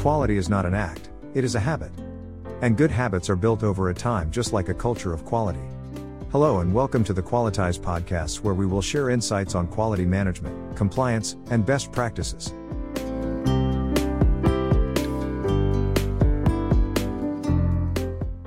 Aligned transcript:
quality 0.00 0.38
is 0.38 0.48
not 0.48 0.64
an 0.64 0.72
act, 0.72 1.10
it 1.34 1.44
is 1.44 1.54
a 1.54 1.60
habit. 1.60 1.92
And 2.62 2.74
good 2.74 2.90
habits 2.90 3.28
are 3.28 3.36
built 3.36 3.62
over 3.62 3.90
a 3.90 3.94
time 3.94 4.30
just 4.30 4.54
like 4.54 4.70
a 4.70 4.74
culture 4.74 5.12
of 5.12 5.26
quality. 5.26 5.60
Hello 6.32 6.60
and 6.60 6.72
welcome 6.72 7.04
to 7.04 7.12
the 7.12 7.22
Qualityze 7.22 7.78
Podcasts 7.78 8.40
where 8.40 8.54
we 8.54 8.64
will 8.64 8.80
share 8.80 9.10
insights 9.10 9.54
on 9.54 9.66
quality 9.66 10.06
management, 10.06 10.74
compliance, 10.74 11.36
and 11.50 11.66
best 11.66 11.92
practices. 11.92 12.54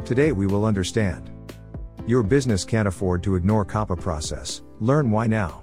Today 0.07 0.31
we 0.31 0.47
will 0.47 0.65
understand. 0.65 1.29
Your 2.07 2.23
business 2.23 2.65
can't 2.65 2.87
afford 2.87 3.21
to 3.25 3.35
ignore 3.35 3.63
CAPA 3.63 3.97
process, 3.97 4.63
learn 4.79 5.11
why 5.11 5.27
now. 5.27 5.61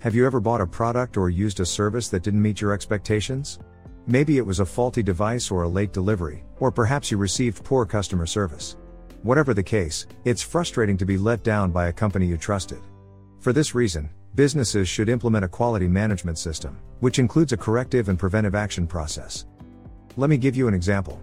Have 0.00 0.16
you 0.16 0.26
ever 0.26 0.40
bought 0.40 0.60
a 0.60 0.66
product 0.66 1.16
or 1.16 1.30
used 1.30 1.60
a 1.60 1.66
service 1.66 2.08
that 2.08 2.24
didn't 2.24 2.42
meet 2.42 2.60
your 2.60 2.72
expectations? 2.72 3.60
Maybe 4.06 4.36
it 4.36 4.44
was 4.44 4.60
a 4.60 4.66
faulty 4.66 5.02
device 5.02 5.50
or 5.50 5.62
a 5.62 5.68
late 5.68 5.92
delivery, 5.92 6.44
or 6.60 6.70
perhaps 6.70 7.10
you 7.10 7.16
received 7.16 7.64
poor 7.64 7.86
customer 7.86 8.26
service. 8.26 8.76
Whatever 9.22 9.54
the 9.54 9.62
case, 9.62 10.06
it's 10.26 10.42
frustrating 10.42 10.98
to 10.98 11.06
be 11.06 11.16
let 11.16 11.42
down 11.42 11.70
by 11.70 11.86
a 11.86 11.92
company 11.92 12.26
you 12.26 12.36
trusted. 12.36 12.80
For 13.40 13.54
this 13.54 13.74
reason, 13.74 14.10
businesses 14.34 14.90
should 14.90 15.08
implement 15.08 15.46
a 15.46 15.48
quality 15.48 15.88
management 15.88 16.36
system, 16.36 16.78
which 17.00 17.18
includes 17.18 17.52
a 17.52 17.56
corrective 17.56 18.10
and 18.10 18.18
preventive 18.18 18.54
action 18.54 18.86
process. 18.86 19.46
Let 20.18 20.28
me 20.28 20.36
give 20.36 20.54
you 20.54 20.68
an 20.68 20.74
example. 20.74 21.22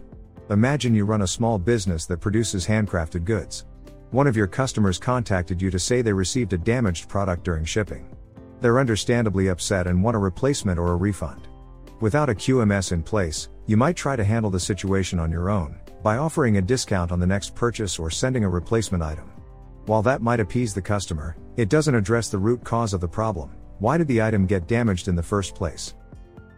Imagine 0.50 0.96
you 0.96 1.06
run 1.06 1.22
a 1.22 1.28
small 1.28 1.60
business 1.60 2.08
that 2.08 2.18
produces 2.18 2.66
handcrafted 2.66 3.26
goods. 3.26 3.66
One 4.10 4.26
of 4.26 4.36
your 4.36 4.48
customers 4.48 4.98
contacted 4.98 5.62
you 5.62 5.70
to 5.70 5.80
say 5.80 6.02
they 6.02 6.14
received 6.14 6.54
a 6.54 6.58
damaged 6.58 7.08
product 7.08 7.44
during 7.44 7.64
shipping. 7.64 8.10
They're 8.60 8.80
understandably 8.80 9.50
upset 9.50 9.86
and 9.86 10.04
want 10.04 10.16
a 10.16 10.20
replacement 10.20 10.80
or 10.80 10.94
a 10.94 10.98
refund. 10.98 11.48
Without 12.02 12.32
a 12.32 12.34
QMS 12.34 12.94
in 12.94 13.04
place, 13.04 13.50
you 13.68 13.78
might 13.78 13.96
try 13.96 14.16
to 14.16 14.24
handle 14.24 14.50
the 14.50 14.60
situation 14.60 15.20
on 15.20 15.32
your 15.32 15.52
own, 15.52 15.80
by 16.02 16.18
offering 16.18 16.58
a 16.58 16.62
discount 16.62 17.12
on 17.12 17.20
the 17.20 17.28
next 17.28 17.54
purchase 17.54 18.00
or 18.00 18.10
sending 18.10 18.44
a 18.44 18.50
replacement 18.50 19.04
item. 19.04 19.32
While 19.86 20.02
that 20.02 20.24
might 20.24 20.40
appease 20.40 20.74
the 20.74 20.82
customer, 20.82 21.38
it 21.58 21.70
doesn't 21.70 21.94
address 21.94 22.30
the 22.30 22.40
root 22.40 22.64
cause 22.64 22.94
of 22.94 23.02
the 23.02 23.08
problem 23.08 23.52
why 23.78 23.98
did 23.98 24.08
the 24.08 24.22
item 24.22 24.46
get 24.46 24.68
damaged 24.68 25.08
in 25.08 25.16
the 25.16 25.24
first 25.24 25.56
place? 25.56 25.96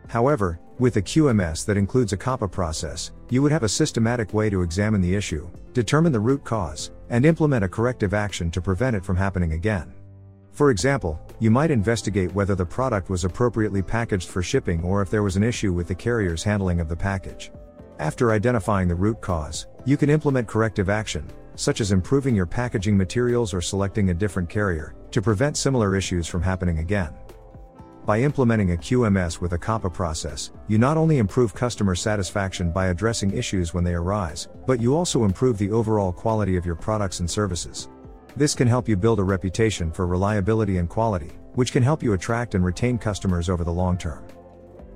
However, 0.09 0.59
with 0.79 0.97
a 0.97 1.01
QMS 1.01 1.65
that 1.65 1.77
includes 1.77 2.11
a 2.11 2.17
CAPA 2.17 2.49
process, 2.49 3.11
you 3.29 3.41
would 3.41 3.51
have 3.51 3.63
a 3.63 3.69
systematic 3.69 4.33
way 4.33 4.49
to 4.49 4.61
examine 4.61 4.99
the 4.99 5.15
issue, 5.15 5.49
determine 5.71 6.11
the 6.11 6.19
root 6.19 6.43
cause, 6.43 6.91
and 7.09 7.25
implement 7.25 7.63
a 7.63 7.69
corrective 7.69 8.13
action 8.13 8.51
to 8.51 8.59
prevent 8.61 8.97
it 8.97 9.05
from 9.05 9.15
happening 9.15 9.53
again. 9.53 9.93
For 10.53 10.69
example, 10.69 11.19
you 11.39 11.49
might 11.49 11.71
investigate 11.71 12.31
whether 12.35 12.53
the 12.53 12.65
product 12.65 13.09
was 13.09 13.25
appropriately 13.25 13.81
packaged 13.81 14.29
for 14.29 14.43
shipping 14.43 14.83
or 14.83 15.01
if 15.01 15.09
there 15.09 15.23
was 15.23 15.35
an 15.35 15.43
issue 15.43 15.73
with 15.73 15.87
the 15.87 15.95
carrier's 15.95 16.43
handling 16.43 16.79
of 16.79 16.87
the 16.87 16.95
package. 16.95 17.51
After 17.97 18.31
identifying 18.31 18.87
the 18.87 18.93
root 18.93 19.19
cause, 19.19 19.65
you 19.83 19.97
can 19.97 20.11
implement 20.11 20.47
corrective 20.47 20.89
action, 20.89 21.27
such 21.55 21.81
as 21.81 21.91
improving 21.91 22.35
your 22.35 22.45
packaging 22.45 22.95
materials 22.95 23.51
or 23.51 23.61
selecting 23.61 24.11
a 24.11 24.13
different 24.13 24.47
carrier, 24.47 24.93
to 25.09 25.23
prevent 25.23 25.57
similar 25.57 25.95
issues 25.95 26.27
from 26.27 26.43
happening 26.43 26.77
again. 26.77 27.15
By 28.05 28.21
implementing 28.21 28.73
a 28.73 28.77
QMS 28.77 29.41
with 29.41 29.53
a 29.53 29.57
CAPA 29.57 29.89
process, 29.89 30.51
you 30.67 30.77
not 30.77 30.97
only 30.97 31.17
improve 31.17 31.55
customer 31.55 31.95
satisfaction 31.95 32.71
by 32.71 32.87
addressing 32.87 33.35
issues 33.35 33.73
when 33.73 33.83
they 33.83 33.95
arise, 33.95 34.49
but 34.67 34.79
you 34.79 34.95
also 34.95 35.23
improve 35.23 35.57
the 35.57 35.71
overall 35.71 36.11
quality 36.11 36.57
of 36.57 36.65
your 36.65 36.75
products 36.75 37.21
and 37.21 37.31
services. 37.31 37.87
This 38.35 38.55
can 38.55 38.67
help 38.67 38.89
you 38.89 38.97
build 38.97 39.19
a 39.19 39.23
reputation 39.23 39.91
for 39.91 40.07
reliability 40.07 40.77
and 40.77 40.89
quality, 40.89 41.29
which 41.53 41.71
can 41.71 41.83
help 41.83 42.01
you 42.01 42.13
attract 42.13 42.55
and 42.55 42.65
retain 42.65 42.97
customers 42.97 43.47
over 43.47 43.63
the 43.63 43.71
long 43.71 43.95
term. 43.95 44.25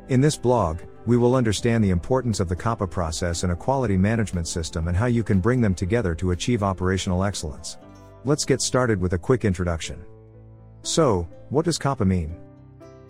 In 0.09 0.21
this 0.21 0.35
blog, 0.35 0.79
we 1.05 1.17
will 1.17 1.35
understand 1.35 1.83
the 1.83 1.91
importance 1.91 2.39
of 2.39 2.49
the 2.49 2.55
CAPA 2.55 2.87
process 2.87 3.43
and 3.43 3.51
a 3.51 3.55
quality 3.55 3.95
management 3.95 4.47
system 4.47 4.87
and 4.87 4.97
how 4.97 5.05
you 5.05 5.23
can 5.23 5.39
bring 5.39 5.61
them 5.61 5.75
together 5.75 6.15
to 6.15 6.31
achieve 6.31 6.63
operational 6.63 7.23
excellence. 7.23 7.77
Let's 8.25 8.43
get 8.43 8.59
started 8.59 8.99
with 8.99 9.13
a 9.13 9.19
quick 9.19 9.45
introduction. 9.45 10.03
So, 10.81 11.27
what 11.49 11.65
does 11.65 11.77
CAPA 11.77 12.05
mean? 12.05 12.35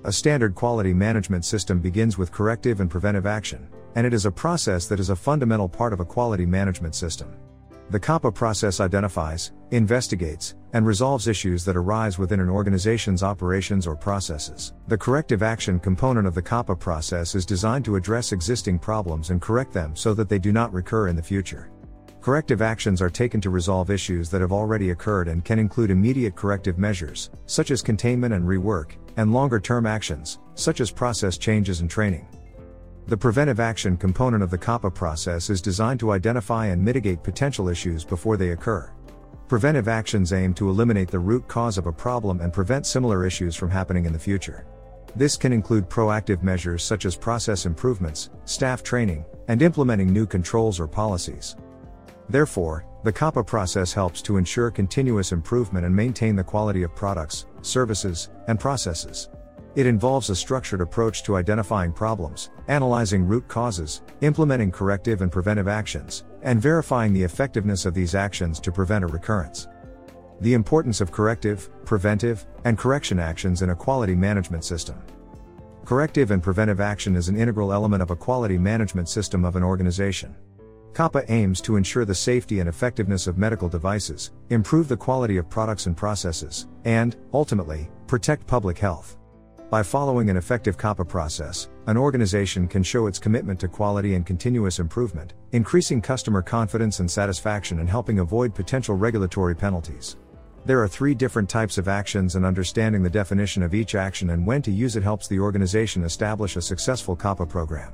A 0.03 0.11
standard 0.11 0.55
quality 0.55 0.93
management 0.93 1.45
system 1.45 1.79
begins 1.79 2.17
with 2.17 2.33
corrective 2.33 2.81
and 2.81 2.91
preventive 2.91 3.25
action, 3.25 3.69
and 3.95 4.05
it 4.05 4.13
is 4.13 4.25
a 4.25 4.31
process 4.31 4.87
that 4.87 4.99
is 4.99 5.09
a 5.09 5.15
fundamental 5.15 5.69
part 5.69 5.93
of 5.93 6.01
a 6.01 6.05
quality 6.05 6.45
management 6.45 6.95
system. 6.95 7.33
The 7.89 7.99
CAPA 7.99 8.33
process 8.33 8.81
identifies, 8.81 9.53
investigates, 9.71 10.55
and 10.73 10.85
resolves 10.85 11.29
issues 11.29 11.63
that 11.63 11.77
arise 11.77 12.19
within 12.19 12.41
an 12.41 12.49
organization's 12.49 13.23
operations 13.23 13.87
or 13.87 13.95
processes. 13.95 14.73
The 14.89 14.97
corrective 14.97 15.41
action 15.41 15.79
component 15.79 16.27
of 16.27 16.35
the 16.35 16.41
CAPA 16.41 16.75
process 16.75 17.33
is 17.33 17.45
designed 17.45 17.85
to 17.85 17.95
address 17.95 18.33
existing 18.33 18.79
problems 18.79 19.29
and 19.29 19.41
correct 19.41 19.71
them 19.71 19.95
so 19.95 20.13
that 20.15 20.27
they 20.27 20.37
do 20.37 20.51
not 20.51 20.73
recur 20.73 21.07
in 21.07 21.15
the 21.15 21.23
future. 21.23 21.71
Corrective 22.19 22.61
actions 22.61 23.01
are 23.01 23.09
taken 23.09 23.39
to 23.39 23.49
resolve 23.49 23.89
issues 23.89 24.29
that 24.31 24.41
have 24.41 24.51
already 24.51 24.89
occurred 24.89 25.29
and 25.29 25.45
can 25.45 25.57
include 25.57 25.89
immediate 25.89 26.35
corrective 26.35 26.77
measures, 26.77 27.29
such 27.45 27.71
as 27.71 27.81
containment 27.81 28.33
and 28.33 28.43
rework, 28.43 28.97
and 29.15 29.31
longer 29.31 29.61
term 29.61 29.85
actions, 29.85 30.39
such 30.55 30.81
as 30.81 30.91
process 30.91 31.37
changes 31.37 31.79
and 31.79 31.89
training. 31.89 32.27
The 33.07 33.15
preventive 33.15 33.61
action 33.61 33.95
component 33.95 34.43
of 34.43 34.51
the 34.51 34.57
CAPA 34.57 34.93
process 34.93 35.49
is 35.49 35.61
designed 35.61 36.01
to 36.01 36.11
identify 36.11 36.65
and 36.65 36.83
mitigate 36.83 37.23
potential 37.23 37.69
issues 37.69 38.03
before 38.03 38.35
they 38.35 38.49
occur. 38.49 38.91
Preventive 39.47 39.87
actions 39.87 40.33
aim 40.33 40.53
to 40.55 40.69
eliminate 40.69 41.07
the 41.07 41.17
root 41.17 41.47
cause 41.47 41.77
of 41.77 41.87
a 41.87 41.91
problem 41.91 42.41
and 42.41 42.51
prevent 42.51 42.85
similar 42.85 43.25
issues 43.25 43.55
from 43.55 43.71
happening 43.71 44.03
in 44.03 44.11
the 44.11 44.19
future. 44.19 44.65
This 45.15 45.37
can 45.37 45.53
include 45.53 45.89
proactive 45.89 46.43
measures 46.43 46.83
such 46.83 47.05
as 47.05 47.15
process 47.15 47.65
improvements, 47.65 48.29
staff 48.43 48.83
training, 48.83 49.23
and 49.47 49.61
implementing 49.61 50.11
new 50.11 50.25
controls 50.25 50.77
or 50.77 50.87
policies. 50.87 51.55
Therefore, 52.27 52.85
the 53.05 53.13
CAPA 53.13 53.45
process 53.45 53.93
helps 53.93 54.21
to 54.23 54.35
ensure 54.35 54.69
continuous 54.69 55.31
improvement 55.31 55.85
and 55.85 55.95
maintain 55.95 56.35
the 56.35 56.43
quality 56.43 56.83
of 56.83 56.93
products, 56.93 57.45
services, 57.61 58.27
and 58.49 58.59
processes. 58.59 59.29
It 59.77 59.85
involves 59.85 60.31
a 60.31 60.35
structured 60.35 60.81
approach 60.81 61.21
to 61.21 61.35
identifying 61.35 61.93
problems, 61.93 62.49
analyzing 62.67 63.27
root 63.27 63.47
causes, 63.47 64.01
implementing 64.21 64.71
corrective 64.71 65.21
and 65.21 65.31
preventive 65.31 65.67
actions, 65.67 66.23
and 66.41 66.59
verifying 66.59 67.13
the 67.13 67.21
effectiveness 67.21 67.85
of 67.85 67.93
these 67.93 68.15
actions 68.15 68.59
to 68.61 68.71
prevent 68.71 69.03
a 69.03 69.07
recurrence. 69.07 69.67
The 70.41 70.55
importance 70.55 70.99
of 70.99 71.11
corrective, 71.11 71.69
preventive, 71.85 72.47
and 72.65 72.75
correction 72.75 73.19
actions 73.19 73.61
in 73.61 73.69
a 73.69 73.75
quality 73.75 74.15
management 74.15 74.65
system. 74.65 74.99
Corrective 75.85 76.31
and 76.31 76.41
preventive 76.41 76.81
action 76.81 77.15
is 77.15 77.29
an 77.29 77.39
integral 77.39 77.71
element 77.71 78.01
of 78.01 78.09
a 78.09 78.15
quality 78.15 78.57
management 78.57 79.07
system 79.07 79.45
of 79.45 79.55
an 79.55 79.63
organization. 79.63 80.35
CAPA 80.95 81.23
aims 81.29 81.61
to 81.61 81.75
ensure 81.75 82.03
the 82.03 82.15
safety 82.15 82.61
and 82.61 82.67
effectiveness 82.67 83.27
of 83.27 83.37
medical 83.37 83.69
devices, 83.69 84.31
improve 84.49 84.87
the 84.87 84.97
quality 84.97 85.37
of 85.37 85.51
products 85.51 85.85
and 85.85 85.95
processes, 85.95 86.65
and, 86.83 87.15
ultimately, 87.31 87.91
protect 88.07 88.47
public 88.47 88.79
health. 88.79 89.16
By 89.69 89.83
following 89.83 90.29
an 90.29 90.37
effective 90.37 90.77
CAPA 90.77 91.03
process, 91.03 91.67
an 91.87 91.97
organization 91.97 92.69
can 92.69 92.83
show 92.83 93.07
its 93.07 93.19
commitment 93.19 93.59
to 93.59 93.67
quality 93.67 94.15
and 94.15 94.25
continuous 94.25 94.79
improvement, 94.79 95.33
increasing 95.51 96.01
customer 96.01 96.41
confidence 96.41 97.01
and 97.01 97.11
satisfaction 97.11 97.79
and 97.79 97.89
helping 97.89 98.19
avoid 98.19 98.55
potential 98.55 98.95
regulatory 98.95 99.53
penalties. 99.53 100.15
There 100.63 100.81
are 100.81 100.87
three 100.87 101.13
different 101.13 101.49
types 101.49 101.77
of 101.77 101.89
actions, 101.89 102.35
and 102.35 102.45
understanding 102.45 103.03
the 103.03 103.09
definition 103.09 103.61
of 103.61 103.73
each 103.73 103.93
action 103.93 104.29
and 104.29 104.47
when 104.47 104.61
to 104.61 104.71
use 104.71 104.95
it 104.95 105.03
helps 105.03 105.27
the 105.27 105.39
organization 105.39 106.05
establish 106.05 106.55
a 106.55 106.61
successful 106.61 107.17
CAPA 107.17 107.45
program. 107.45 107.91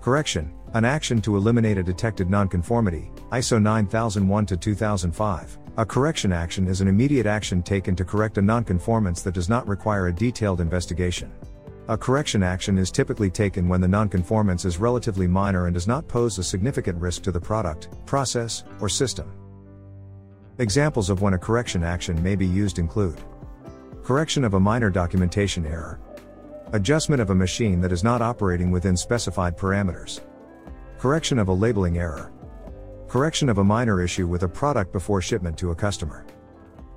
Correction 0.00 0.52
An 0.74 0.84
action 0.84 1.22
to 1.22 1.36
eliminate 1.36 1.78
a 1.78 1.84
detected 1.84 2.28
nonconformity, 2.28 3.12
ISO 3.30 3.62
9001 3.62 4.46
2005. 4.56 5.58
A 5.80 5.86
correction 5.86 6.30
action 6.30 6.68
is 6.68 6.82
an 6.82 6.88
immediate 6.88 7.24
action 7.24 7.62
taken 7.62 7.96
to 7.96 8.04
correct 8.04 8.36
a 8.36 8.42
nonconformance 8.42 9.22
that 9.22 9.32
does 9.32 9.48
not 9.48 9.66
require 9.66 10.08
a 10.08 10.12
detailed 10.12 10.60
investigation. 10.60 11.32
A 11.88 11.96
correction 11.96 12.42
action 12.42 12.76
is 12.76 12.90
typically 12.90 13.30
taken 13.30 13.66
when 13.66 13.80
the 13.80 13.86
nonconformance 13.86 14.66
is 14.66 14.76
relatively 14.76 15.26
minor 15.26 15.64
and 15.64 15.72
does 15.72 15.88
not 15.88 16.06
pose 16.06 16.36
a 16.36 16.44
significant 16.44 17.00
risk 17.00 17.22
to 17.22 17.32
the 17.32 17.40
product, 17.40 17.88
process, 18.04 18.62
or 18.82 18.90
system. 18.90 19.32
Examples 20.58 21.08
of 21.08 21.22
when 21.22 21.32
a 21.32 21.38
correction 21.38 21.82
action 21.82 22.22
may 22.22 22.36
be 22.36 22.46
used 22.46 22.78
include 22.78 23.18
correction 24.02 24.44
of 24.44 24.52
a 24.52 24.60
minor 24.60 24.90
documentation 24.90 25.64
error, 25.64 25.98
adjustment 26.74 27.22
of 27.22 27.30
a 27.30 27.34
machine 27.34 27.80
that 27.80 27.90
is 27.90 28.04
not 28.04 28.20
operating 28.20 28.70
within 28.70 28.98
specified 28.98 29.56
parameters, 29.56 30.20
correction 30.98 31.38
of 31.38 31.48
a 31.48 31.54
labeling 31.54 31.96
error, 31.96 32.30
Correction 33.10 33.48
of 33.48 33.58
a 33.58 33.64
minor 33.64 34.00
issue 34.00 34.28
with 34.28 34.44
a 34.44 34.48
product 34.48 34.92
before 34.92 35.20
shipment 35.20 35.58
to 35.58 35.72
a 35.72 35.74
customer. 35.74 36.24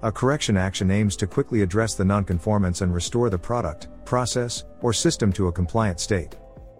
A 0.04 0.12
correction 0.12 0.56
action 0.56 0.92
aims 0.92 1.16
to 1.16 1.26
quickly 1.26 1.64
address 1.64 1.96
the 1.96 2.04
nonconformance 2.04 2.84
and 2.84 2.94
restore 2.94 3.32
the 3.32 3.40
product, 3.40 3.88
process, 4.06 4.64
or 4.84 4.94
system 4.94 5.34
to 5.34 5.48
a 5.48 5.52
compliant 5.52 6.00
state. 6.00 6.36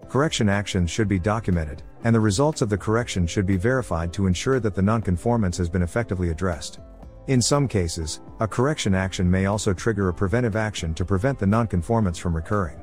Correction 0.08 0.48
actions 0.48 0.88
should 0.88 1.08
be 1.08 1.18
documented, 1.18 1.82
and 2.04 2.14
the 2.14 2.20
results 2.20 2.62
of 2.62 2.68
the 2.68 2.78
correction 2.78 3.26
should 3.26 3.44
be 3.44 3.56
verified 3.56 4.12
to 4.12 4.28
ensure 4.28 4.60
that 4.60 4.76
the 4.76 4.82
nonconformance 4.82 5.56
has 5.56 5.68
been 5.68 5.82
effectively 5.82 6.30
addressed. 6.30 6.78
In 7.26 7.42
some 7.42 7.66
cases, 7.66 8.20
a 8.38 8.46
correction 8.46 8.94
action 8.94 9.28
may 9.28 9.46
also 9.46 9.74
trigger 9.74 10.10
a 10.10 10.14
preventive 10.14 10.54
action 10.54 10.94
to 10.94 11.04
prevent 11.04 11.40
the 11.40 11.46
nonconformance 11.46 12.18
from 12.18 12.36
recurring. 12.36 12.80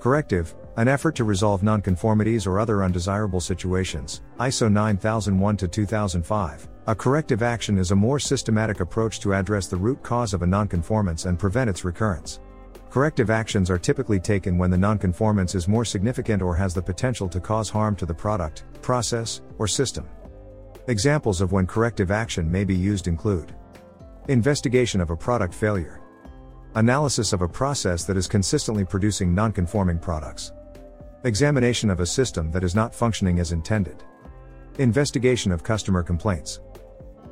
Corrective 0.00 0.52
an 0.76 0.88
effort 0.88 1.14
to 1.16 1.24
resolve 1.24 1.62
nonconformities 1.62 2.46
or 2.46 2.60
other 2.60 2.82
undesirable 2.82 3.40
situations, 3.40 4.22
ISO 4.38 4.70
9001 4.70 5.56
2005. 5.56 6.68
A 6.86 6.94
corrective 6.94 7.42
action 7.42 7.78
is 7.78 7.90
a 7.90 7.96
more 7.96 8.18
systematic 8.18 8.80
approach 8.80 9.20
to 9.20 9.34
address 9.34 9.66
the 9.66 9.76
root 9.76 10.02
cause 10.02 10.32
of 10.32 10.42
a 10.42 10.46
nonconformance 10.46 11.26
and 11.26 11.38
prevent 11.38 11.68
its 11.68 11.84
recurrence. 11.84 12.40
Corrective 12.90 13.30
actions 13.30 13.70
are 13.70 13.78
typically 13.78 14.18
taken 14.18 14.58
when 14.58 14.70
the 14.70 14.76
nonconformance 14.76 15.54
is 15.54 15.68
more 15.68 15.84
significant 15.84 16.42
or 16.42 16.56
has 16.56 16.74
the 16.74 16.82
potential 16.82 17.28
to 17.28 17.38
cause 17.38 17.70
harm 17.70 17.94
to 17.94 18.06
the 18.06 18.14
product, 18.14 18.64
process, 18.82 19.42
or 19.58 19.68
system. 19.68 20.08
Examples 20.88 21.40
of 21.40 21.52
when 21.52 21.66
corrective 21.66 22.10
action 22.10 22.50
may 22.50 22.64
be 22.64 22.74
used 22.74 23.06
include 23.06 23.54
investigation 24.28 25.00
of 25.00 25.10
a 25.10 25.16
product 25.16 25.54
failure, 25.54 26.00
analysis 26.74 27.32
of 27.32 27.42
a 27.42 27.48
process 27.48 28.04
that 28.04 28.16
is 28.16 28.26
consistently 28.26 28.84
producing 28.84 29.34
nonconforming 29.34 29.98
products, 29.98 30.52
examination 31.24 31.90
of 31.90 32.00
a 32.00 32.06
system 32.06 32.50
that 32.50 32.64
is 32.64 32.74
not 32.74 32.94
functioning 32.94 33.40
as 33.40 33.52
intended, 33.52 34.02
investigation 34.78 35.52
of 35.52 35.62
customer 35.62 36.02
complaints. 36.02 36.60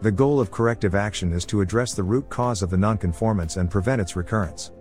The 0.03 0.13
goal 0.13 0.41
of 0.41 0.51
corrective 0.51 0.95
action 0.95 1.33
is 1.33 1.47
to 1.47 1.63
address 1.63 1.95
the 1.95 2.03
root 2.03 2.29
cause 2.29 2.63
of 2.63 2.71
the 2.71 2.77
nonconformance 2.77 3.57
and 3.57 3.71
prevent 3.71 4.01
its 4.01 4.15
recurrence. 4.15 4.73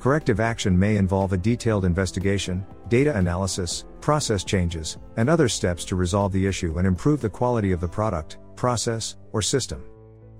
Corrective 0.00 0.40
action 0.40 0.78
may 0.78 0.96
involve 0.96 1.32
a 1.32 1.38
detailed 1.38 1.84
investigation, 1.84 2.66
data 2.88 3.16
analysis, 3.16 3.84
process 4.00 4.44
changes, 4.44 4.98
and 5.16 5.30
other 5.30 5.48
steps 5.48 5.84
to 5.86 5.96
resolve 5.96 6.32
the 6.32 6.46
issue 6.46 6.78
and 6.78 6.86
improve 6.86 7.20
the 7.20 7.30
quality 7.30 7.72
of 7.72 7.80
the 7.80 7.88
product, 7.88 8.38
process, 8.56 9.16
or 9.32 9.40
system. 9.40 9.82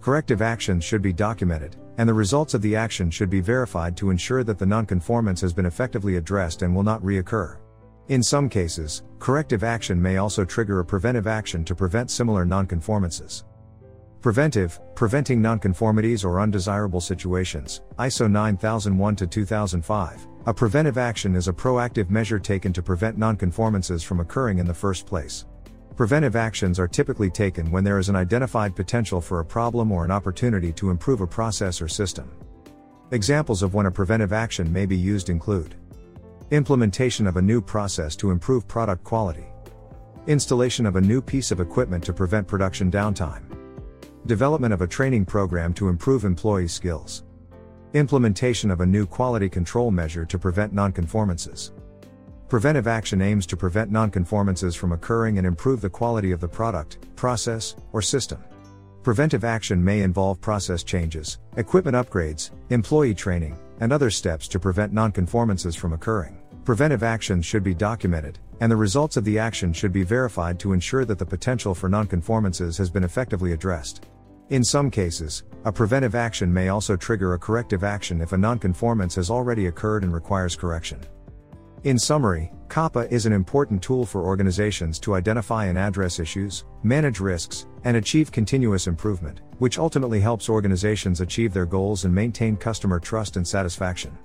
Corrective 0.00 0.42
actions 0.42 0.84
should 0.84 1.02
be 1.02 1.12
documented, 1.12 1.76
and 1.98 2.08
the 2.08 2.14
results 2.14 2.54
of 2.54 2.62
the 2.62 2.76
action 2.76 3.10
should 3.10 3.30
be 3.30 3.40
verified 3.40 3.96
to 3.96 4.10
ensure 4.10 4.44
that 4.44 4.58
the 4.58 4.66
nonconformance 4.66 5.40
has 5.40 5.52
been 5.52 5.66
effectively 5.66 6.16
addressed 6.16 6.62
and 6.62 6.74
will 6.74 6.82
not 6.82 7.02
reoccur. 7.02 7.56
In 8.08 8.22
some 8.22 8.48
cases, 8.48 9.02
corrective 9.18 9.64
action 9.64 10.00
may 10.00 10.18
also 10.18 10.44
trigger 10.44 10.78
a 10.78 10.84
preventive 10.84 11.26
action 11.26 11.64
to 11.64 11.74
prevent 11.74 12.08
similar 12.08 12.46
nonconformances. 12.46 13.42
Preventive, 14.20 14.78
preventing 14.94 15.42
nonconformities 15.42 16.24
or 16.24 16.40
undesirable 16.40 17.00
situations, 17.00 17.80
ISO 17.98 18.30
9001 18.30 19.16
2005. 19.16 20.28
A 20.46 20.54
preventive 20.54 20.98
action 20.98 21.34
is 21.34 21.48
a 21.48 21.52
proactive 21.52 22.08
measure 22.08 22.38
taken 22.38 22.72
to 22.72 22.82
prevent 22.82 23.18
nonconformances 23.18 24.04
from 24.04 24.20
occurring 24.20 24.58
in 24.58 24.66
the 24.66 24.74
first 24.74 25.04
place. 25.04 25.44
Preventive 25.96 26.36
actions 26.36 26.78
are 26.78 26.86
typically 26.86 27.30
taken 27.30 27.72
when 27.72 27.82
there 27.82 27.98
is 27.98 28.08
an 28.08 28.14
identified 28.14 28.76
potential 28.76 29.20
for 29.20 29.40
a 29.40 29.44
problem 29.44 29.90
or 29.90 30.04
an 30.04 30.12
opportunity 30.12 30.72
to 30.74 30.90
improve 30.90 31.22
a 31.22 31.26
process 31.26 31.82
or 31.82 31.88
system. 31.88 32.30
Examples 33.10 33.64
of 33.64 33.74
when 33.74 33.86
a 33.86 33.90
preventive 33.90 34.32
action 34.32 34.72
may 34.72 34.86
be 34.86 34.96
used 34.96 35.28
include 35.28 35.74
implementation 36.50 37.26
of 37.26 37.36
a 37.36 37.42
new 37.42 37.60
process 37.60 38.16
to 38.16 38.30
improve 38.30 38.68
product 38.68 39.04
quality, 39.04 39.46
installation 40.26 40.86
of 40.86 40.96
a 40.96 41.00
new 41.00 41.20
piece 41.20 41.50
of 41.50 41.60
equipment 41.60 42.04
to 42.04 42.12
prevent 42.12 42.46
production 42.46 42.90
downtime 42.90 43.56
Development 44.26 44.74
of 44.74 44.80
a 44.80 44.88
training 44.88 45.24
program 45.24 45.72
to 45.74 45.88
improve 45.88 46.24
employee 46.24 46.66
skills. 46.66 47.22
Implementation 47.94 48.72
of 48.72 48.80
a 48.80 48.86
new 48.86 49.06
quality 49.06 49.48
control 49.48 49.92
measure 49.92 50.24
to 50.24 50.36
prevent 50.36 50.74
nonconformances. 50.74 51.70
Preventive 52.48 52.88
action 52.88 53.22
aims 53.22 53.46
to 53.46 53.56
prevent 53.56 53.92
nonconformances 53.92 54.76
from 54.76 54.90
occurring 54.90 55.38
and 55.38 55.46
improve 55.46 55.80
the 55.80 55.88
quality 55.88 56.32
of 56.32 56.40
the 56.40 56.48
product, 56.48 56.98
process, 57.14 57.76
or 57.92 58.02
system. 58.02 58.42
Preventive 59.06 59.44
action 59.44 59.84
may 59.84 60.00
involve 60.00 60.40
process 60.40 60.82
changes, 60.82 61.38
equipment 61.56 61.96
upgrades, 61.96 62.50
employee 62.70 63.14
training, 63.14 63.56
and 63.78 63.92
other 63.92 64.10
steps 64.10 64.48
to 64.48 64.58
prevent 64.58 64.92
nonconformances 64.92 65.76
from 65.76 65.92
occurring. 65.92 66.42
Preventive 66.64 67.04
actions 67.04 67.46
should 67.46 67.62
be 67.62 67.72
documented, 67.72 68.40
and 68.58 68.72
the 68.72 68.74
results 68.74 69.16
of 69.16 69.22
the 69.22 69.38
action 69.38 69.72
should 69.72 69.92
be 69.92 70.02
verified 70.02 70.58
to 70.58 70.72
ensure 70.72 71.04
that 71.04 71.20
the 71.20 71.24
potential 71.24 71.72
for 71.72 71.88
nonconformances 71.88 72.76
has 72.76 72.90
been 72.90 73.04
effectively 73.04 73.52
addressed. 73.52 74.06
In 74.50 74.64
some 74.64 74.90
cases, 74.90 75.44
a 75.64 75.70
preventive 75.70 76.16
action 76.16 76.52
may 76.52 76.70
also 76.70 76.96
trigger 76.96 77.34
a 77.34 77.38
corrective 77.38 77.84
action 77.84 78.20
if 78.20 78.32
a 78.32 78.36
nonconformance 78.36 79.14
has 79.14 79.30
already 79.30 79.68
occurred 79.68 80.02
and 80.02 80.12
requires 80.12 80.56
correction. 80.56 80.98
In 81.84 81.96
summary, 81.96 82.50
CAPA 82.68 83.10
is 83.10 83.26
an 83.26 83.32
important 83.32 83.82
tool 83.82 84.04
for 84.04 84.24
organizations 84.24 84.98
to 85.00 85.14
identify 85.14 85.66
and 85.66 85.78
address 85.78 86.18
issues, 86.18 86.64
manage 86.82 87.20
risks, 87.20 87.66
and 87.84 87.96
achieve 87.96 88.32
continuous 88.32 88.86
improvement, 88.86 89.40
which 89.58 89.78
ultimately 89.78 90.20
helps 90.20 90.48
organizations 90.48 91.20
achieve 91.20 91.52
their 91.52 91.64
goals 91.66 92.04
and 92.04 92.14
maintain 92.14 92.56
customer 92.56 92.98
trust 92.98 93.36
and 93.36 93.46
satisfaction. 93.46 94.16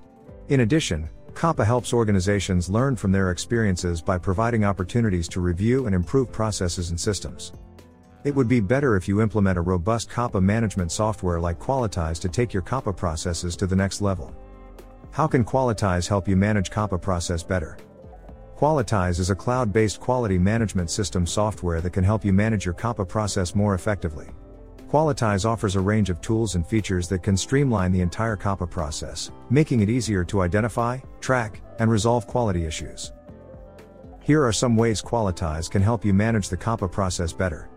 In 0.48 0.60
addition, 0.60 1.08
CAPA 1.34 1.64
helps 1.64 1.94
organizations 1.94 2.68
learn 2.68 2.94
from 2.96 3.12
their 3.12 3.30
experiences 3.30 4.02
by 4.02 4.18
providing 4.18 4.64
opportunities 4.64 5.28
to 5.28 5.40
review 5.40 5.86
and 5.86 5.94
improve 5.94 6.30
processes 6.30 6.90
and 6.90 7.00
systems. 7.00 7.52
It 8.24 8.34
would 8.34 8.48
be 8.48 8.60
better 8.60 8.96
if 8.96 9.08
you 9.08 9.22
implement 9.22 9.58
a 9.58 9.62
robust 9.62 10.10
CAPA 10.10 10.40
management 10.40 10.92
software 10.92 11.40
like 11.40 11.58
Qualityze 11.58 12.20
to 12.20 12.28
take 12.28 12.52
your 12.52 12.62
CAPA 12.62 12.92
processes 12.92 13.56
to 13.56 13.66
the 13.66 13.76
next 13.76 14.02
level. 14.02 14.34
How 15.10 15.26
can 15.26 15.44
Qualityze 15.44 16.06
help 16.06 16.28
you 16.28 16.36
manage 16.36 16.70
CAPA 16.70 16.98
process 16.98 17.42
better? 17.42 17.78
Qualityze 18.62 19.18
is 19.18 19.30
a 19.30 19.34
cloud 19.34 19.72
based 19.72 19.98
quality 19.98 20.38
management 20.38 20.88
system 20.88 21.26
software 21.26 21.80
that 21.80 21.92
can 21.92 22.04
help 22.04 22.24
you 22.24 22.32
manage 22.32 22.64
your 22.64 22.74
CAPA 22.74 23.04
process 23.04 23.56
more 23.56 23.74
effectively. 23.74 24.28
Qualityze 24.88 25.44
offers 25.44 25.74
a 25.74 25.80
range 25.80 26.10
of 26.10 26.20
tools 26.20 26.54
and 26.54 26.64
features 26.64 27.08
that 27.08 27.24
can 27.24 27.36
streamline 27.36 27.90
the 27.90 28.02
entire 28.02 28.36
CAPA 28.36 28.68
process, 28.68 29.32
making 29.50 29.80
it 29.80 29.90
easier 29.90 30.22
to 30.22 30.42
identify, 30.42 31.00
track, 31.20 31.60
and 31.80 31.90
resolve 31.90 32.28
quality 32.28 32.64
issues. 32.64 33.12
Here 34.22 34.46
are 34.46 34.52
some 34.52 34.76
ways 34.76 35.02
Qualityze 35.02 35.68
can 35.68 35.82
help 35.82 36.04
you 36.04 36.14
manage 36.14 36.48
the 36.48 36.56
CAPA 36.56 36.86
process 36.86 37.32
better. 37.32 37.68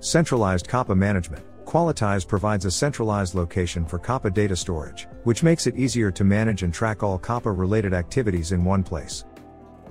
Centralized 0.00 0.68
CAPA 0.68 0.94
management. 0.94 1.46
Qualityze 1.64 2.28
provides 2.28 2.66
a 2.66 2.70
centralized 2.70 3.34
location 3.34 3.86
for 3.86 3.98
CAPA 3.98 4.34
data 4.34 4.54
storage, 4.54 5.08
which 5.24 5.42
makes 5.42 5.66
it 5.66 5.78
easier 5.78 6.10
to 6.10 6.24
manage 6.24 6.62
and 6.62 6.74
track 6.74 7.02
all 7.02 7.18
CAPA 7.18 7.50
related 7.50 7.94
activities 7.94 8.52
in 8.52 8.66
one 8.66 8.82
place. 8.82 9.24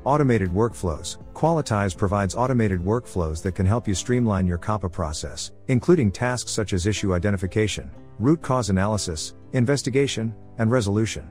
Automated 0.09 0.49
workflows. 0.49 1.17
Qualityze 1.33 1.95
provides 1.95 2.33
automated 2.33 2.79
workflows 2.79 3.43
that 3.43 3.53
can 3.53 3.67
help 3.67 3.87
you 3.87 3.93
streamline 3.93 4.47
your 4.47 4.57
CAPA 4.57 4.89
process, 4.89 5.51
including 5.67 6.11
tasks 6.11 6.51
such 6.51 6.73
as 6.73 6.87
issue 6.87 7.13
identification, 7.13 7.91
root 8.17 8.41
cause 8.41 8.71
analysis, 8.71 9.35
investigation, 9.53 10.33
and 10.57 10.71
resolution. 10.71 11.29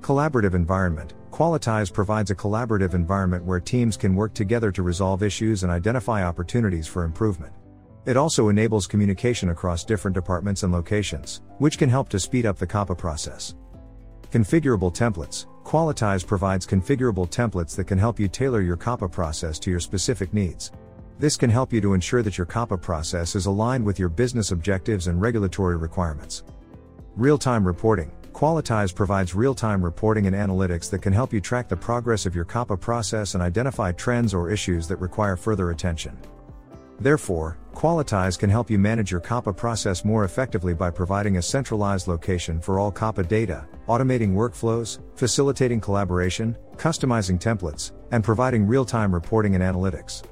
Collaborative 0.00 0.54
environment. 0.54 1.14
Qualityze 1.30 1.92
provides 1.92 2.32
a 2.32 2.34
collaborative 2.34 2.94
environment 2.94 3.44
where 3.44 3.60
teams 3.60 3.96
can 3.96 4.16
work 4.16 4.34
together 4.34 4.72
to 4.72 4.82
resolve 4.82 5.22
issues 5.22 5.62
and 5.62 5.70
identify 5.70 6.24
opportunities 6.24 6.88
for 6.88 7.04
improvement. 7.04 7.52
It 8.04 8.16
also 8.16 8.48
enables 8.48 8.88
communication 8.88 9.50
across 9.50 9.84
different 9.84 10.16
departments 10.16 10.64
and 10.64 10.72
locations, 10.72 11.40
which 11.58 11.78
can 11.78 11.88
help 11.88 12.08
to 12.08 12.18
speed 12.18 12.46
up 12.46 12.58
the 12.58 12.66
CAPA 12.66 12.96
process. 12.96 13.54
Configurable 14.32 14.90
templates. 14.90 15.44
Qualityze 15.62 16.26
provides 16.26 16.66
configurable 16.66 17.28
templates 17.28 17.76
that 17.76 17.84
can 17.84 17.98
help 17.98 18.18
you 18.18 18.28
tailor 18.28 18.62
your 18.62 18.78
CAPA 18.78 19.06
process 19.10 19.58
to 19.58 19.70
your 19.70 19.78
specific 19.78 20.32
needs. 20.32 20.72
This 21.18 21.36
can 21.36 21.50
help 21.50 21.70
you 21.70 21.82
to 21.82 21.92
ensure 21.92 22.22
that 22.22 22.38
your 22.38 22.46
CAPA 22.46 22.80
process 22.80 23.36
is 23.36 23.44
aligned 23.44 23.84
with 23.84 23.98
your 23.98 24.08
business 24.08 24.50
objectives 24.50 25.06
and 25.06 25.20
regulatory 25.20 25.76
requirements. 25.76 26.44
Real 27.14 27.36
time 27.36 27.62
reporting. 27.66 28.10
Qualityze 28.32 28.94
provides 28.94 29.34
real 29.34 29.54
time 29.54 29.84
reporting 29.84 30.26
and 30.26 30.34
analytics 30.34 30.88
that 30.88 31.02
can 31.02 31.12
help 31.12 31.30
you 31.34 31.40
track 31.42 31.68
the 31.68 31.76
progress 31.76 32.24
of 32.24 32.34
your 32.34 32.46
CAPA 32.46 32.78
process 32.78 33.34
and 33.34 33.42
identify 33.42 33.92
trends 33.92 34.32
or 34.32 34.50
issues 34.50 34.88
that 34.88 34.96
require 34.96 35.36
further 35.36 35.72
attention. 35.72 36.18
Therefore, 37.00 37.58
Qualityze 37.74 38.38
can 38.38 38.50
help 38.50 38.70
you 38.70 38.78
manage 38.78 39.10
your 39.10 39.20
CAPA 39.20 39.52
process 39.54 40.04
more 40.04 40.24
effectively 40.24 40.74
by 40.74 40.90
providing 40.90 41.38
a 41.38 41.42
centralized 41.42 42.06
location 42.06 42.60
for 42.60 42.78
all 42.78 42.92
CAPA 42.92 43.24
data, 43.24 43.66
automating 43.88 44.34
workflows, 44.34 45.00
facilitating 45.16 45.80
collaboration, 45.80 46.56
customizing 46.76 47.40
templates, 47.40 47.92
and 48.12 48.22
providing 48.22 48.66
real 48.66 48.84
time 48.84 49.12
reporting 49.12 49.54
and 49.54 49.64
analytics. 49.64 50.22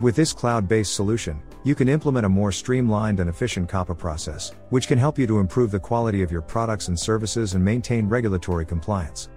With 0.00 0.14
this 0.14 0.32
cloud 0.32 0.68
based 0.68 0.94
solution, 0.94 1.42
you 1.64 1.74
can 1.74 1.88
implement 1.88 2.26
a 2.26 2.28
more 2.28 2.52
streamlined 2.52 3.18
and 3.18 3.28
efficient 3.28 3.68
CAPA 3.68 3.94
process, 3.96 4.52
which 4.68 4.86
can 4.86 4.98
help 4.98 5.18
you 5.18 5.26
to 5.26 5.40
improve 5.40 5.70
the 5.70 5.80
quality 5.80 6.22
of 6.22 6.30
your 6.30 6.42
products 6.42 6.88
and 6.88 6.98
services 6.98 7.54
and 7.54 7.64
maintain 7.64 8.08
regulatory 8.08 8.64
compliance. 8.64 9.30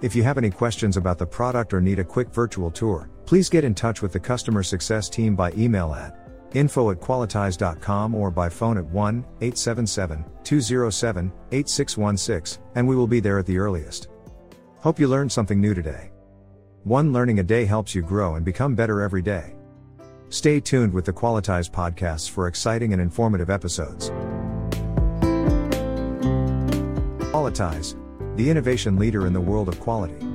If 0.00 0.14
you 0.14 0.22
have 0.22 0.38
any 0.38 0.50
questions 0.50 0.96
about 0.96 1.18
the 1.18 1.26
product 1.26 1.74
or 1.74 1.80
need 1.80 1.98
a 1.98 2.04
quick 2.04 2.32
virtual 2.32 2.70
tour, 2.70 3.10
please 3.26 3.50
get 3.50 3.64
in 3.64 3.74
touch 3.74 4.00
with 4.00 4.12
the 4.12 4.20
customer 4.20 4.62
success 4.62 5.10
team 5.10 5.34
by 5.34 5.52
email 5.52 5.92
at 5.92 6.29
info 6.54 6.90
at 6.90 7.00
qualityze.com 7.00 8.14
or 8.14 8.30
by 8.30 8.48
phone 8.48 8.78
at 8.78 8.84
1 8.84 9.24
877 9.40 10.24
207 10.44 11.32
8616, 11.52 12.62
and 12.74 12.86
we 12.86 12.96
will 12.96 13.06
be 13.06 13.20
there 13.20 13.38
at 13.38 13.46
the 13.46 13.58
earliest. 13.58 14.08
Hope 14.78 14.98
you 14.98 15.08
learned 15.08 15.30
something 15.30 15.60
new 15.60 15.74
today. 15.74 16.10
One 16.84 17.12
learning 17.12 17.38
a 17.38 17.42
day 17.42 17.66
helps 17.66 17.94
you 17.94 18.02
grow 18.02 18.36
and 18.36 18.44
become 18.44 18.74
better 18.74 19.02
every 19.02 19.20
day. 19.20 19.54
Stay 20.30 20.60
tuned 20.60 20.92
with 20.92 21.04
the 21.04 21.12
Qualityze 21.12 21.70
podcasts 21.70 22.30
for 22.30 22.46
exciting 22.46 22.92
and 22.92 23.02
informative 23.02 23.50
episodes. 23.50 24.10
Qualityze, 27.30 27.96
the 28.36 28.48
innovation 28.48 28.96
leader 28.96 29.26
in 29.26 29.32
the 29.32 29.40
world 29.40 29.68
of 29.68 29.78
quality. 29.80 30.29